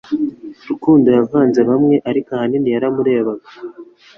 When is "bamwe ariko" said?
1.69-2.29